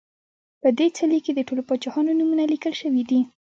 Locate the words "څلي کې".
0.97-1.31